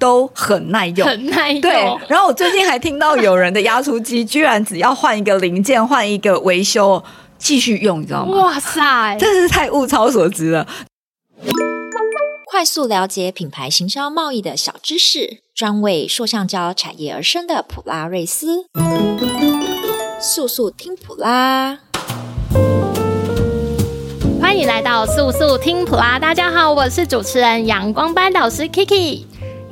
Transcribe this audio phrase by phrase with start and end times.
[0.00, 1.60] 都很耐用，很耐用。
[1.60, 1.72] 对，
[2.08, 7.04] 然后我最近还听到有人的压缩机居然只要换一个零件，换一个维修，
[7.38, 8.36] 继续用，你知道吗？
[8.36, 10.66] 哇塞，真是太物超所值了！
[12.50, 18.64] 快速了解品牌行销贸易的小知识，专为塑橡胶产业而生的普拉瑞斯，
[20.20, 21.78] 速速听普拉。
[24.40, 29.22] 欢迎来到速速听普拉，大家好，我是主持人阳光班导师 Kiki，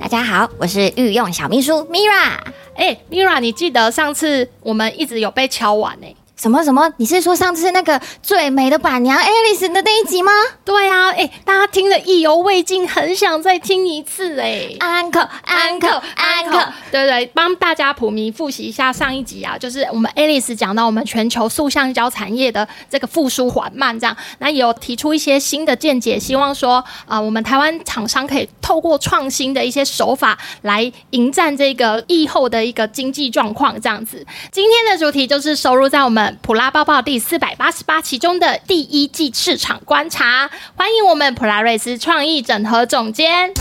[0.01, 2.39] 大家好，我是御用小秘书 Mira。
[2.77, 6.15] 哎，Mira，你记得上次我们一直有被敲碗诶？
[6.41, 6.89] 什么什么？
[6.99, 10.31] 你是说上次那个最美的板娘 Alice 的那一集吗？
[10.65, 14.69] 对啊，哎，大家听得意犹未尽，很想再听一次哎。
[14.79, 26.75] Uncle，Uncle，Uncle，对对，帮大家普迷复习一下上一集啊，就是我们 Alice 讲到我们全球塑橡胶产业的这个复苏缓慢，这样，那也有提出一些新的见解，希望说
[27.07, 34.25] 啊、呃，我们台湾厂商可以透过创新的一些手法来迎战这个疫后的一个经济状况，这样子。
[34.53, 36.28] 今天的主题就是收入在我们。
[36.43, 43.53] 普拉报报第四百八十八期中的第一季市场观察，欢迎我们普拉瑞斯创意整合总监。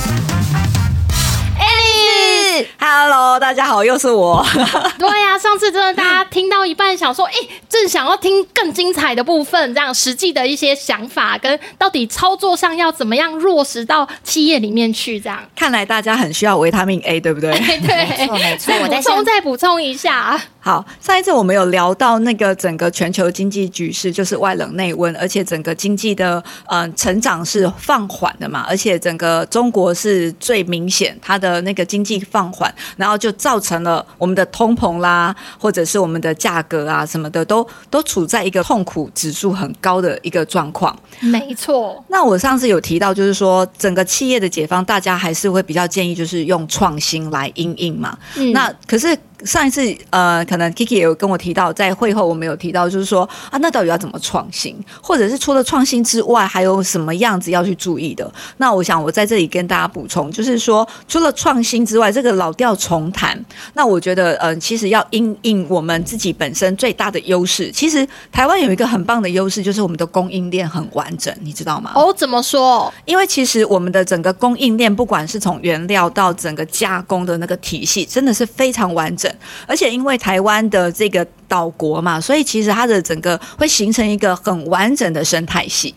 [1.60, 4.46] Alice，Hello，大家好，又是我。
[5.00, 15.40] 对呀、啊，上次真的大家听到一半，想说，哎、欸，正想要听更精彩的部分，这样实际的一些想法跟到底操作上要怎么样落实到企业里面去，这样。
[15.56, 17.52] 看来大家很需要维他命 A，对不对？
[17.58, 18.74] 对，没错没错。
[18.82, 20.40] 我再补充，再补充一下。
[20.60, 40.98] 好，上一次我们有聊到那个整个全球经济局势，就是外冷内温，而且整个经济的呃成长是放缓的嘛，而且整个中国是最明显，它的那个经济放缓，然后就造成了我们的通膨啦，或者是我们的价格啊什么的，都都处在一个痛苦指数很高的一个状况。
[41.22, 42.04] 没错。
[42.10, 48.18] 那我上次有提到，就是说整个企业的解放，大家还是会比较建议，就是用创新来应应嘛。
[48.36, 48.52] 嗯。
[48.52, 49.18] 那可是。
[49.46, 53.22] 上一次，呃，可能 Kiki 也有跟我提到，在会后我们有提到，就是说
[53.52, 58.32] 啊，那到底要怎么创新，或者是除了创新之外，还有什么样子要去注意的？
[58.58, 63.40] 那我想我在这里跟大家补充，就是说除了创新之外，这个老调重弹，
[63.74, 67.72] 那我觉得，嗯、呃，其实要因应我们自己本身最大的优势。
[67.72, 71.92] 其实台湾有一个很棒的优势，就是我们的供应链很完整，你知道吗？
[71.94, 72.92] 哦，怎么说？
[73.06, 79.27] 因为其实我们的整个供应链，不管是从原料到整个加工的那个体系，真的是非常完整。
[79.66, 85.94] 而且因为台湾的这个岛国嘛，所以其实它的整个会形成一个很完整的生态系。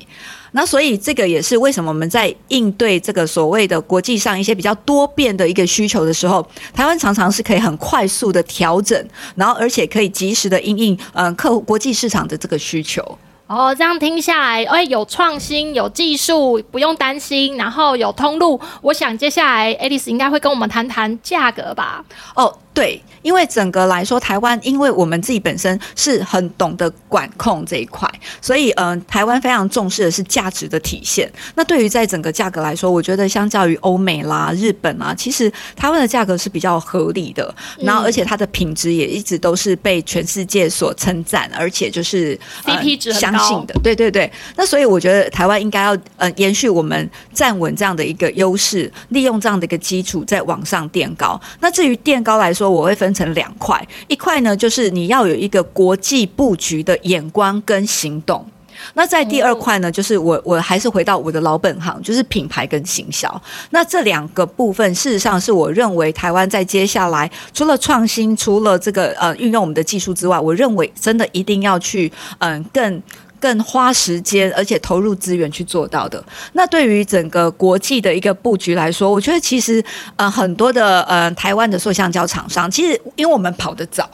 [0.53, 13.01] 那所以这个也是为什么我们在应对这个所谓的国际上一些比较多变的一个需求的时候，台湾常常是可以很快速的调整，然后而且可以及时的应应嗯客户国际市场的这个需求。
[13.47, 18.61] 哦，这样听下来，哎，有创新，有技术，不用担心，然后有通路。
[18.81, 22.05] 我想接下来 Alice 应该会跟我们谈谈价格吧？
[22.35, 22.59] 哦。
[22.73, 28.09] 对，因为整个来说，台湾因为我们自己本身是很懂得管控这一块，
[28.41, 31.31] 所以嗯、呃，台湾非常重视的是价值的体现。
[31.57, 37.53] 那对于在整个价格来说，我觉得相较于欧美啦、日本啊，其实台湾的价格是比较合理的。
[37.81, 43.13] 然后，而且它的品质也一直都是被全世界所称赞，而且就是 CP 值。
[43.13, 43.75] 相信的。
[43.83, 44.31] 对对对。
[44.57, 51.39] 那所以我觉得台湾应该要呃延续我们站稳这样的一个优势，利用这样的一个基础再往上垫高。
[51.59, 58.45] 那至于垫高来说，说我会分成两块，一块呢就是你要有一个国际布局的眼光跟行动，
[58.93, 63.43] 那在第二块呢，就是我我还是回到我的老本行，就是品牌跟行销。
[63.71, 73.03] 那这两个部分，事实上是我认为台湾在接下来除了创新，除了这个呃运用我们的技术之外，我认为真的一定要去嗯、更。
[73.41, 76.23] 更花时间，而且投入资源去做到的。
[76.53, 79.83] 那对于整个国际的一个布局来说，我觉得其实
[80.17, 84.09] 呃很多的呃台湾的塑橡胶厂商，其实因为我们跑得早。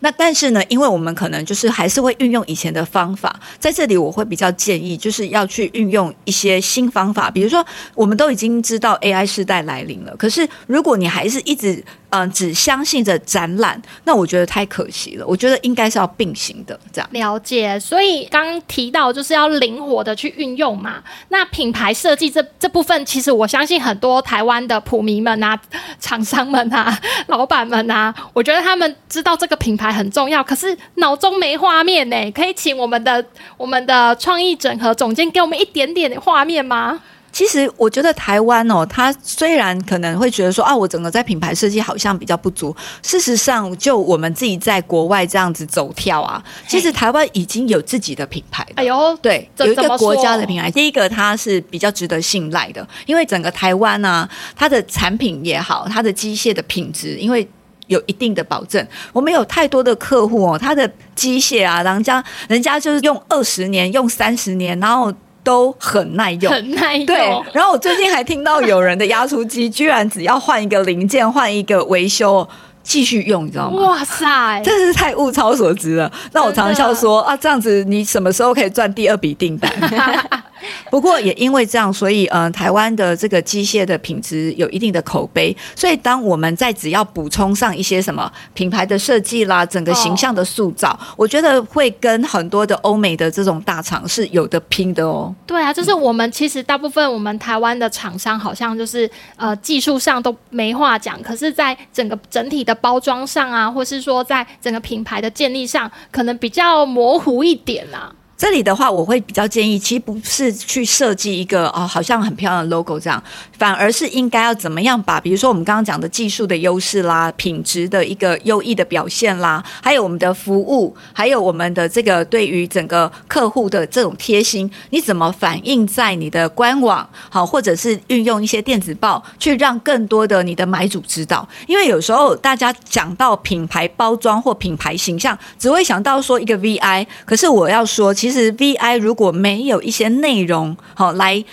[0.00, 7.30] 那但是呢，因为我们可能就是还是会运用以前的方法，在这里我会比较建议，就是要去运用一些新方法。
[7.30, 11.82] 比如说，我们都已经知道 AI 时代来临了，可是如果你还是一直
[12.24, 15.26] 嗯、只相信着展览，那我觉得太可惜了。
[15.26, 17.08] 我觉得应该是要并行的这样。
[17.12, 21.02] 了解，所以刚提到就是要灵活的去运用嘛。
[21.30, 25.58] 那品牌设计这这部分，其实我相信很多台湾的普迷们啊、
[25.98, 26.96] 厂商们啊、
[27.28, 29.86] 老板们啊，我觉得他们知道这个品牌。
[29.96, 32.30] 很重要，可是脑中没画面呢。
[32.32, 33.24] 可以请我们的
[33.56, 37.00] 我们的创意整合总监给我们一点点画面吗？
[37.36, 42.74] 其实我觉得台湾哦，它虽然可能会觉得说啊，我整个在品牌设计好像比较不足。
[43.02, 48.66] 事实上，就我们自己在国外这样子走跳啊，其实台湾已经有自己的品牌。
[48.76, 50.70] 哎呦，对，有一个国家的品牌。
[50.70, 57.46] 第一个，它是比较值得信赖的，因为整个台湾呢，它的产品也好，它的机械的品质，因为
[57.88, 58.82] 有一定的保证。
[59.12, 65.12] 我们有太多的客户哦，他的机械啊，人家人家就是用二十年，用三十年，然后。
[65.46, 67.06] 都很耐用，很耐用。
[67.06, 67.16] 对，
[67.52, 72.46] 然后我最近还听到有人的压缩机居然只要换一个零件，换一个维修，
[72.86, 73.82] 继续用，你知道吗？
[73.82, 76.10] 哇塞，真是太物超所值了。
[76.32, 79.70] 那我常常笑说啊，这样子你什么时候可以赚第二笔订单？
[80.90, 85.54] 不过也因为这样，所以呃，台湾的这个机械的品质有一定的口碑。
[85.74, 95.32] 所以当我们在只要补充上一些什么品牌的设计啦，整个形象的塑造，哦、我觉得会跟很多的欧美的这种大厂是有的拼的哦。
[95.46, 108.14] 对啊，就是我们其实大部分我们台湾的厂商好像就是呃技术上都没话讲，可是在整个整体的包装上啊，或是说在整个品牌的建立上，可能比较模糊一点啊。
[108.36, 113.22] 这里的话，我会比较建议，其实不是去设计一个哦，好像很漂亮的 logo 这样，
[113.56, 141.44] 反而是应该要怎么样把，比如说我们刚刚讲的技术的优势啦，品质的一个优异的表现啦，还有我们的服务，还有我们的这个对于整个客户的这种贴心，你怎么反映在你的官网，好，或者是运用一些电子报，去让更多的你的买主知道，因为有时候大家讲到品牌包装或品牌形象，只会想到说一个 VI，可是我要说，其实 VI 如果没有一些内容好来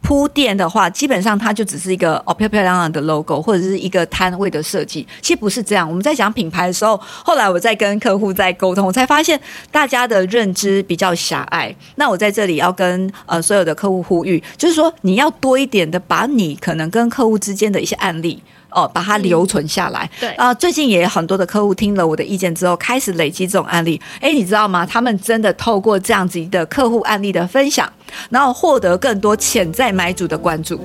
[0.00, 5.06] 铺垫的话，基本上它就只是一个哦漂漂亮亮的 logo 或者是一个摊位的设计。
[5.20, 5.86] 其实不是这样。
[5.86, 9.38] 我们在讲品牌的时候，后来我在跟客户在沟通，我才发现
[9.70, 11.74] 大家的认知比较狭隘。
[11.96, 18.42] 那我在这里要跟呃所有的客户呼吁，就是说你要多一点的把你可能跟客户之间的一些案例。
[18.74, 20.10] 哦，把它留存下来。
[20.20, 24.00] 对啊，最近也有很多的客户听了我的意见之后，开始累积这种案例。
[24.20, 24.84] 哎，你知道吗？
[24.84, 27.90] 他们真的透过这样子的客户案例的分享，
[28.28, 30.78] 然后获得更多潜在买主的关注。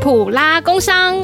[0.00, 1.16] 普拉工商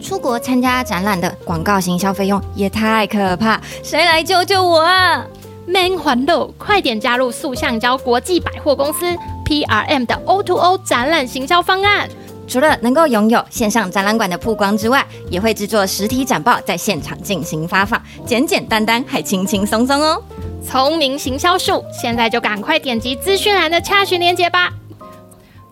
[0.00, 5.26] 出国参加展览的广告行销费用也太可怕，谁来救救我啊
[5.66, 9.06] ？Man 环路，快点加入塑橡胶国际百货公司
[9.46, 12.08] PRM 的 O2O 展览行销方案。
[12.50, 20.20] 除了能够拥有线上展览馆的曝光之外，也会制作实体展报，在现场进行发放，简简单单还轻轻松松哦。
[20.66, 24.68] 聪明行销术，现在就赶快点击资讯栏的查询链接吧。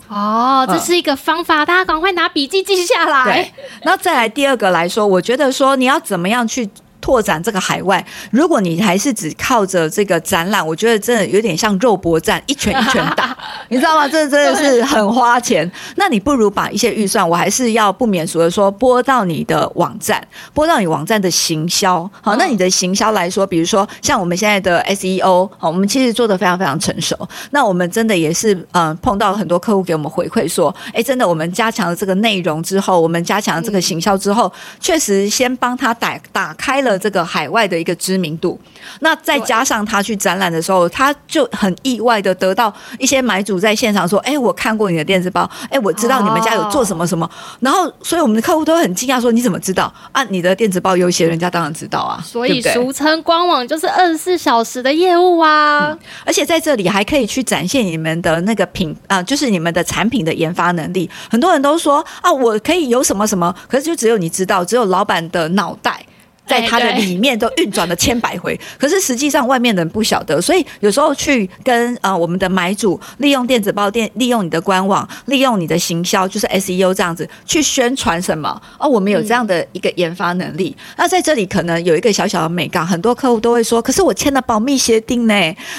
[0.07, 3.25] 哦，这是一个方法，大家赶快拿笔记记下来。
[3.25, 3.53] 对，
[3.83, 6.71] 然后再来第二个来说，我觉得说你要怎么样去。
[7.09, 13.35] 拓展这个海外，如果你还是只靠着这个展览，我觉得真的有点像肉搏战，一拳一拳打，
[13.71, 14.07] 你知道吗？
[14.07, 15.73] 这真的是很花钱。
[15.97, 20.23] 那你不如把一些预算，我还是要不免俗的说，拨到你的网站，
[20.53, 21.99] 拨到你网站的行销。
[22.21, 27.17] 好，那你的行销来说，比如说像我们现在的 SEO，好，我们其实做的非常非常成熟。
[27.53, 36.98] 那我们真的也是，嗯，碰到很多客户给我们回馈说，哎，真的，我们加强了这个内容之后，我们加强了这个行销之后，确实先帮他打打开了。
[36.99, 38.59] 这个海外的一个知名度，
[39.01, 47.25] 那再加上他去展览的时候，他就很意外的得到一些买主在现场说：“哎，我看过你的电子包，哎，我知道你们家有做什么什么。
[47.25, 47.31] 哦”
[47.61, 49.93] 然后，所以我们的客户都很惊讶说：“你怎么知道？
[50.13, 55.99] 啊，你的电子包有写，人家当然知道啊。”所以俗称官网就是二十四小时的业务啊、嗯。
[56.25, 61.09] 而且在这里还可以去展现你们的那个品啊，就是你们的产品的研发能力。
[61.31, 66.05] 很多人都说：“啊，我可以有什么什么。”可是就只有你知道，只有老板的脑袋。
[66.49, 80.75] 在它的里面都运转了千百回， 可是实际上外面的人不晓得，所以有时候去跟呃我们的买主利用电子报店，利用你的官网，利用你的行销，就是 SEO 这样子去宣传什么哦，我们有这样的一个研发能力。
[80.79, 85.35] 嗯、那在这里可能有一个小小的美感，很多客户都会说，可是我签了保密协定呢，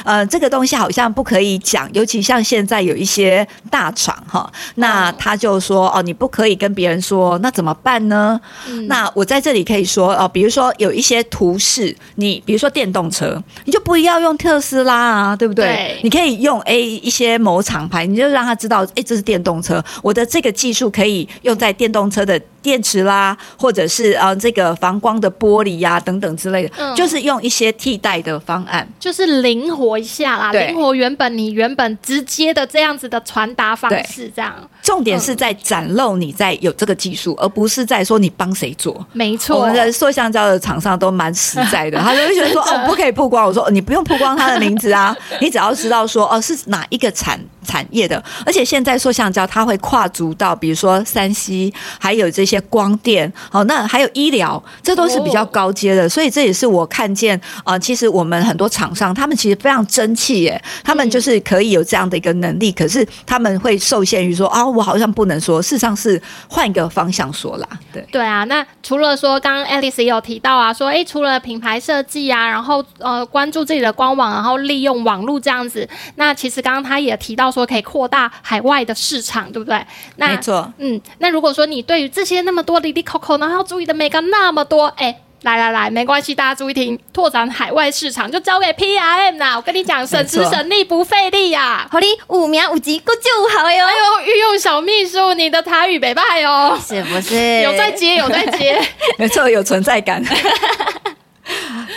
[0.05, 8.39] 呃，这个东西好像不可以讲，尤其像现在有一些大厂哈，那他就说哦，你不可以跟别人说，那怎么办呢？
[8.67, 10.58] 嗯、那我在这里可以说哦，比如说。
[10.59, 15.65] 说有一些图示，你比如说电动车，你就不要用特斯拉啊，对不对？
[15.65, 34.53] 对，你可以用 A 一些某厂牌，你就让他知道，哎，这是电动车，我的这个技术可以用在电动车的电池啦，或者是啊这个防光的玻璃呀、啊、等等之类的、嗯，就是用一些替代的方案，就是灵活一下啦，灵活原本你原本直接的这样子的传达方式，这样。
[34.81, 39.05] 重点是在展露你在有这个技术，而不是在说你帮谁做。
[39.13, 43.45] 没错，我们的塑橡胶的厂商都蛮实在的， 他就会觉得说哦，不可以曝光。
[43.45, 48.23] 我说你不用曝光他的名字啊， 你只要知道说哦是哪一个产产业的。
[48.45, 56.07] 而且现在塑橡胶它会跨足到，比如说山西还有这些光电，哦，那还有医疗，这都是比较高阶的。
[56.07, 64.68] 所以这也是我看见啊、呃，其实我们很多厂商他们其实非常争气耶，他们就是可以有这样的一个能力，可是他们会受限于说啊。
[64.69, 67.67] 我好像不能说，事实上是换一个方向说啦。
[67.91, 79.85] 对对啊，那除了说刚刚 Alice 也有提到啊，说哎，除了品牌设计啊，然后呃关注自己的官网，然后利用网络这样子，那其实刚刚他也提到说可以扩大海外的市场，对不对？
[80.17, 85.21] 那没错，嗯，那如果说你对于这些那么多滴滴扣扣，然后要注意的每个那么多，哎。
[85.43, 89.55] 来来来，没关系，大家注意听，拓展海外市场就交给 PRM 啦。
[89.55, 91.87] 我跟你讲，省时省力不费力呀、啊。
[91.89, 93.85] 好哩，五秒五级，够就好哟。
[93.85, 97.61] 哎呦，御用小秘书，你的台语北派哦，是不是？
[97.61, 98.81] 有在接，有在接，
[99.17, 100.21] 没错，有存在感。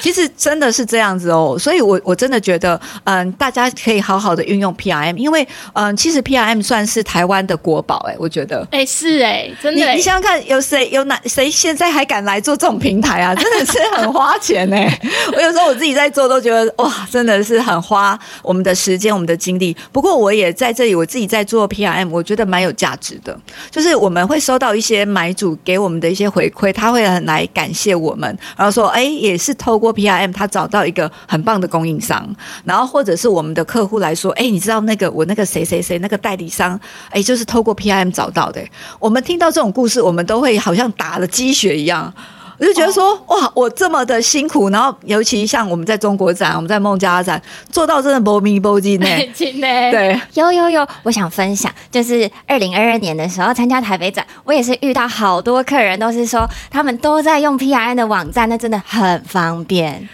[0.02, 13.32] 其实真的是这样子哦，所以我我真的觉得，嗯，大家可以好好的运用 PRM，因为，嗯，其实 PRM 算是台湾的国宝，哎，我觉得，哎，是哎，真的，你你想想看，有谁有哪谁现在还敢来做这种平台啊？
[13.36, 15.00] 真的是很花钱哎，
[15.36, 19.76] 我有时候我自己在做都觉得哇，真的是很花我们的时间、我们的精力。
[19.92, 23.38] 不过我也在这里，我自己在做 PRM，我觉得蛮有价值的，
[23.70, 29.91] 就是我们会收到一些买主给我们的一些回馈，他会很来感谢我们，然后说，哎，也是透过。
[29.92, 32.28] P I M，他找到一个很棒的供应商，
[32.64, 36.78] 然后或者是我们的客户来说，哎，你知道那个我那个谁谁谁那个代理商，
[37.10, 38.62] 哎，就是透过 P I M 找到的。
[38.98, 42.12] 我们听到这种故事，我们都会好像打了鸡血一样。
[42.62, 47.42] 我就觉得说，哇，我这么的辛苦，然后尤其像我们在中国展，我们在孟加拉展
[47.72, 49.06] 做到真的波咪波金 呢，
[49.90, 60.08] 对，有有有，我想分享，就是二零二二年的时候参加台北展，我也是遇到好多客人都是说，他们都在用 P R N 的网站，那真的很方便，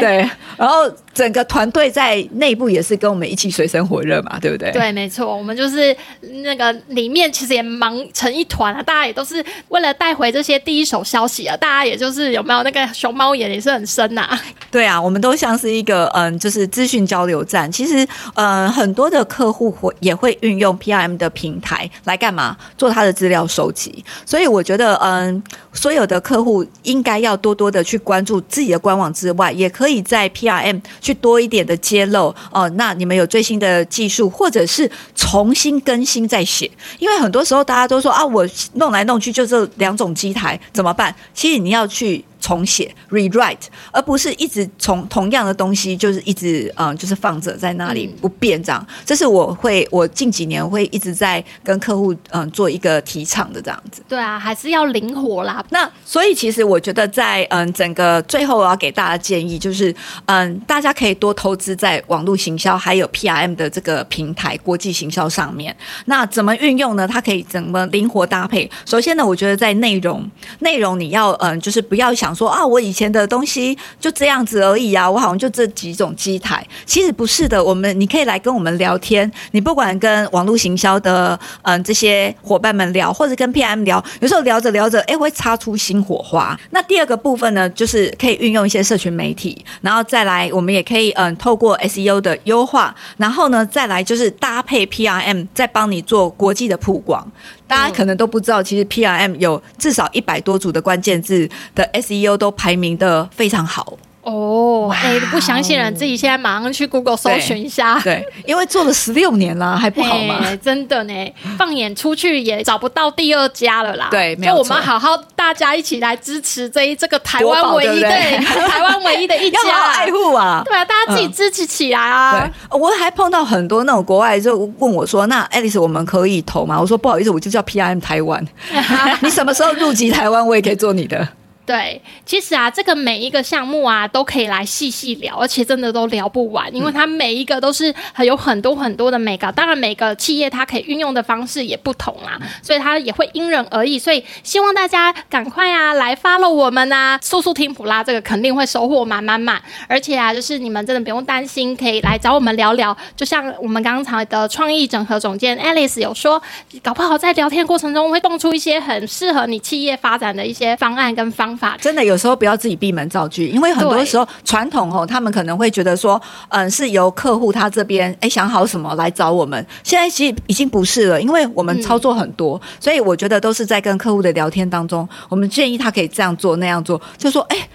[0.00, 0.90] 对，然后。
[1.16, 4.70] 整个团队在内部也是跟我们一起水深火热嘛，对不对？
[4.70, 5.96] 对，没错，我们就是
[6.44, 14.26] 那个里面其实也忙成一团啊，大家也都是为了带回这些第一手消息啊，大家他也就是有没有那个熊猫眼也是很深呐、
[14.70, 17.70] 对啊，我们都像是一个嗯，就是资讯交流站。
[17.70, 22.56] 其实嗯，很多的客户会也会运用 PRM 的平台来干嘛？
[22.78, 24.02] 做他的资料收集。
[24.24, 25.42] 所以我觉得嗯，
[25.74, 30.80] 所有的客户应该要多多的去关注自己的官网之外，也可以在 PRM。
[31.02, 41.14] 去多一点的揭露哦，那你们有最新的技术，或者是重新更新再写，因为很多时候大家都说啊，我弄来弄去就这两种机台怎么办？
[41.34, 42.24] 其实你你要去。
[42.46, 48.86] 重写 rewrite，而不是一直从同样的东西就是一直嗯，就是放着在那里不变这样。
[49.04, 54.00] 这是我会我近几年会一直在跟客户嗯做一个提倡的这样子。
[54.08, 55.64] 对啊，还是要灵活啦。
[55.70, 59.92] 那所以其实我觉得在嗯整个最后我要给大家建议就是
[60.26, 65.76] 嗯大家可以多投资在网络行销还有 PRM 的这个平台国际行销上面。
[66.04, 67.08] 那怎么运用呢？
[67.08, 68.70] 它可以怎么灵活搭配？
[68.84, 72.35] 首先呢，我觉得在内容内容你要嗯就是不要想。
[72.36, 77.62] 说啊，我以前的东西就这样子而已啊，我好像就这几种机台，其实不是的。
[77.62, 86.58] 我们你可以来跟我们聊天，你不管跟网络行销的嗯这些伙伴们聊，或者跟 PM 聊，有时候聊着聊着，哎，会擦出新火花。
[86.70, 97.26] 那第二个部分呢，就是可以运用一些社群媒体，然后再来，我们也可以嗯透过 SEO 的优化，然后呢再来就是搭配 PRM，再帮你做国际的曝光。
[97.66, 103.98] 大家可能都不知道，其实 PRM 有至少一百多组的关键字的 SEO 都排名的非常好。
[104.26, 108.00] 哦，哎、欸，不相信人自己现在马上去 Google 搜寻一下。
[108.02, 110.40] 对，对，因为做了十六年了，还不好吗？
[110.42, 111.14] 欸、真的呢，
[111.56, 114.08] 放眼出去也找不到第二家了啦。
[114.10, 114.54] 对，没有。
[114.54, 118.08] 就我们好好大家一起来支持这一这个台湾唯一的
[118.66, 120.60] 台湾唯一的一家，要爱护啊。
[120.64, 122.40] 对啊，大家自己支持起来啊。
[122.40, 128.44] 嗯、对，我还碰到很多那种国外就问我说：“那 Alice 我们可以投吗？”我说：“不好意思，我就叫 PRM 台湾。
[129.22, 131.28] 你什么时候入籍台湾，我也可以做你的。”
[131.66, 139.50] 对，其实啊，这个每一个项目啊，都可以来细细聊，而且真的都聊不完，因为它每一个都是很有很多很多的眉角。
[139.50, 143.98] 当然，每个企业它可以运用的方式也不同啦，所以它也会因人而异。
[143.98, 149.60] 所以希望大家赶快啊，来 follow 我们啊，速速听普拉，这个肯定会收获满满满。
[149.88, 152.96] 而且啊，就是你们真的不用担心，可以来找我们聊聊。
[153.16, 156.40] 就像我们刚才的创意整合总监 Alice 有说，
[156.80, 169.66] 搞不好在聊天过程中会蹦出一些很适合你企业发展的一些方案跟方真的有时候不要自己闭门造句，因为很多时候传统哦，他们可能会觉得说，嗯，是由客户他这边哎想好什么来找我们。
[169.82, 177.68] 现在其实已经不是了，因为我们操作很多，所以我觉得都是在跟客户的聊天当中，我们建议他可以这样做那样做，就说哎。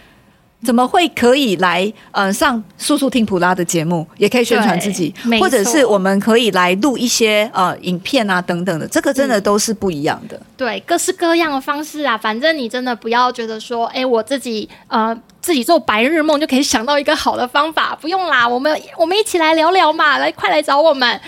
[0.63, 10.39] 怎么会可以来呃上速速听普拉的节目，也可以宣传自己，或者是我们可以来录一些呃影片啊等等的，这个真的都是不一样的。
[10.55, 21.19] 对，各式各样的方式啊，反正你真的不要觉得说，哎，我自己呃自己做白日梦就可以想到一个好的方法，不用啦，我们我们一起来聊聊嘛，来快来找我们。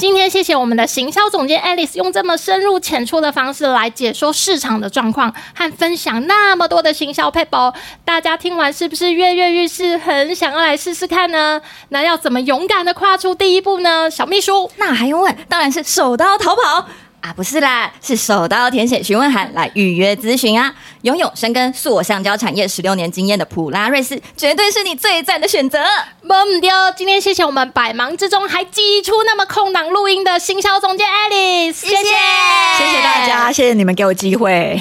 [0.00, 7.70] 今天谢谢我们的行销总监 Alice 用这么深入浅出的方式来解说市场的状况和分享那么多的行销撇步，
[8.02, 11.60] 大家听完是不是跃跃欲试，很想要来试试看呢？
[11.90, 14.10] 那要怎么勇敢的跨出第一步呢？
[14.10, 15.36] 小秘书，那还用问？
[15.50, 16.86] 当然是手刀逃跑。
[17.20, 20.74] 啊，不是啦，是手刀填写询问函来预约咨询啊！
[21.02, 25.78] 拥有深耕塑橡胶产业十六年经验的普拉瑞斯，绝对是你最赞的选择。
[26.22, 26.28] 不
[26.60, 34.80] 丢，今天谢谢我们百忙之中还挤出那么空档录音的行销总监 Alice，谢谢，谢谢大家，谢谢你们给我机会，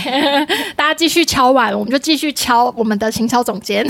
[0.76, 3.86] 大家继续敲碗，我们就继续敲我们的行销总监。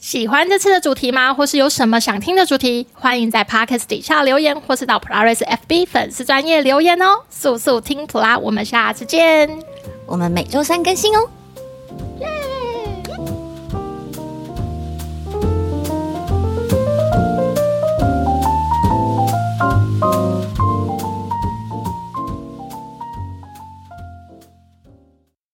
[0.00, 1.34] 喜欢这次的主题吗？
[1.34, 2.86] 或是有什么想听的主题？
[2.94, 7.20] 欢迎在 podcast 底下留言，或是到普拉瑞斯 FB 粉丝专业留言哦！
[7.28, 9.50] 速速听普拉，我们下次见。
[10.06, 11.28] 我们每周三更新哦，
[12.18, 12.26] 耶！